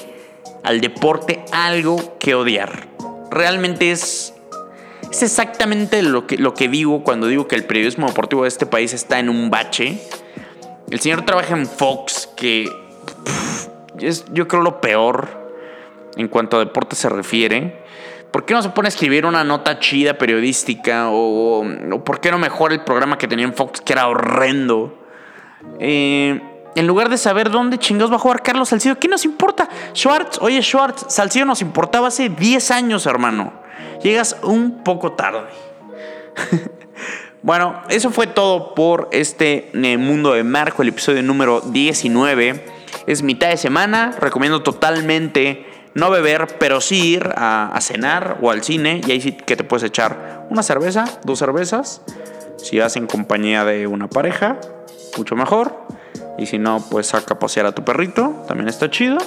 al 0.64 0.81
deporte 0.81 1.45
algo 1.52 2.19
que 2.19 2.35
odiar. 2.35 2.88
Realmente 3.31 3.93
es, 3.93 4.35
Es 5.11 5.23
exactamente 5.23 6.02
lo 6.02 6.26
que, 6.26 6.37
lo 6.38 6.55
que 6.55 6.69
digo 6.69 7.05
cuando 7.05 7.26
digo 7.26 7.47
que 7.47 7.57
el 7.57 7.64
periodismo 7.64 8.07
deportivo 8.07 8.43
de 8.43 8.49
este 8.49 8.67
país 8.67 8.93
está 8.93 9.19
en 9.19 9.29
un 9.29 9.50
bache. 9.50 10.00
El 10.90 11.00
señor 11.00 11.25
trabaja 11.25 11.55
en 11.55 11.67
Fox, 11.67 12.29
que 12.37 12.69
es 14.00 14.25
yo 14.33 14.49
creo 14.49 14.62
lo 14.62 14.81
peor 14.81 15.29
en 16.17 16.29
cuanto 16.29 16.57
a 16.57 16.61
deporte 16.61 16.97
se 16.97 17.09
refiere. 17.09 17.79
¿Por 18.30 18.44
qué 18.44 18.54
no 18.54 18.62
se 18.62 18.68
pone 18.70 18.87
a 18.87 18.90
escribir 18.90 19.26
una 19.26 19.42
nota 19.42 19.78
chida 19.80 20.14
periodística? 20.14 21.08
O, 21.10 21.64
por 22.04 22.20
qué 22.20 22.30
no 22.30 22.38
mejora 22.38 22.75
el 22.75 22.84
programa 22.84 23.18
que 23.18 23.26
tenía 23.26 23.44
en 23.44 23.54
Fox, 23.54 23.80
que 23.80 23.92
era 23.92 24.06
horrendo? 24.06 24.96
Eh, 25.80 26.40
en 26.76 26.87
lugar 26.87 27.08
de 27.08 27.18
saber 27.18 27.50
dónde 27.50 27.78
chingados 27.78 28.12
va 28.12 28.16
a 28.16 28.20
jugar 28.20 28.42
Carlos 28.42 28.68
Salcido, 28.68 28.99
¿qué 28.99 29.08
nos 29.08 29.25
importa? 29.25 29.68
Schwartz, 29.94 30.38
oye 30.40 30.62
Schwartz, 30.62 31.06
Salcido 31.08 31.44
nos 31.44 31.60
importaba 31.60 32.08
hace 32.08 32.28
10 32.28 32.70
años, 32.70 33.06
hermano. 33.06 33.52
Llegas 34.02 34.37
un 34.42 34.84
poco 34.84 35.12
tarde. 35.12 35.49
bueno, 37.42 37.82
eso 37.88 38.10
fue 38.10 38.28
todo 38.28 38.75
por 38.75 39.08
este 39.10 39.70
eh, 39.75 39.96
Mundo 39.99 40.32
de 40.32 40.44
Marco, 40.44 40.82
el 40.82 40.88
episodio 40.88 41.22
número 41.22 41.60
19. 41.60 42.64
Es 43.06 43.22
mitad 43.22 43.49
de 43.49 43.56
semana, 43.56 44.12
recomiendo 44.20 44.62
totalmente 44.62 45.66
no 45.94 46.11
beber, 46.11 46.56
pero 46.59 46.80
sí 46.80 47.14
ir 47.14 47.30
a, 47.37 47.76
cenar 47.80 48.38
o 48.42 48.50
al 48.50 48.62
cine 48.62 49.00
y 49.06 49.11
ahí 49.11 49.20
sí 49.20 49.32
que 49.32 49.56
te 49.56 49.64
puedes 49.64 49.85
echar 49.85 50.47
una 50.50 50.62
cerveza, 50.62 51.04
dos 51.25 51.38
cervezas. 51.38 52.02
Si 52.59 52.78
vas 52.78 52.97
en 52.97 53.06
compañía 53.06 53.64
de 53.64 53.87
una 53.87 54.09
pareja, 54.09 54.59
mucho 55.16 55.35
mejor. 55.37 55.87
Y 56.38 56.47
si 56.47 56.59
no, 56.59 56.85
pues 56.90 57.09
saca 57.09 57.35
a 57.35 57.38
pasear 57.38 57.66
a 57.66 57.73
tu 57.73 57.85
perrito, 57.85 58.44
también 58.47 58.68
está 58.68 58.90
chido. 58.90 59.18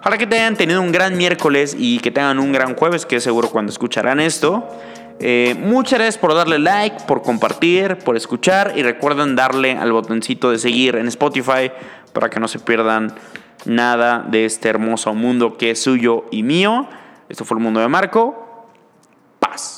Ojalá 0.00 0.18
que 0.18 0.26
te 0.26 0.36
hayan 0.36 0.56
tenido 0.56 0.80
un 0.80 0.92
gran 0.92 1.16
miércoles 1.16 1.74
y 1.78 1.98
que 1.98 2.10
tengan 2.10 2.38
un 2.38 2.52
gran 2.52 2.76
jueves, 2.76 3.06
que 3.06 3.20
seguro 3.20 3.50
cuando 3.50 3.72
escucharán 3.72 4.20
esto. 4.20 4.68
Eh, 5.18 5.56
muchas 5.58 5.98
gracias 5.98 6.18
por 6.18 6.34
darle 6.34 6.58
like, 6.58 7.04
por 7.06 7.22
compartir, 7.22 7.96
por 7.98 8.16
escuchar 8.16 8.74
y 8.76 8.82
recuerden 8.82 9.34
darle 9.34 9.72
al 9.72 9.90
botoncito 9.90 10.50
de 10.50 10.58
seguir 10.58 10.96
en 10.96 11.08
Spotify 11.08 11.72
para 12.12 12.28
que 12.28 12.38
no 12.38 12.48
se 12.48 12.58
pierdan 12.58 13.14
nada 13.64 14.24
de 14.28 14.44
este 14.44 14.68
hermoso 14.68 15.14
mundo 15.14 15.56
que 15.56 15.70
es 15.70 15.82
suyo 15.82 16.24
y 16.30 16.42
mío. 16.42 16.88
Esto 17.28 17.44
fue 17.44 17.56
el 17.56 17.62
mundo 17.62 17.80
de 17.80 17.88
Marco. 17.88 18.68
Paz. 19.38 19.75